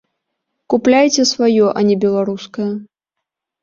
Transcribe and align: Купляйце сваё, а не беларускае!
Купляйце 0.75 1.27
сваё, 1.33 1.65
а 1.77 1.87
не 1.93 2.01
беларускае! 2.07 2.71